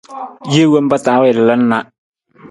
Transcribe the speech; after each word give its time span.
Jee 0.51 0.71
wompa 0.71 0.97
ta 1.05 1.13
wii 1.21 1.35
lalan 1.37 1.61
na. 1.69 1.77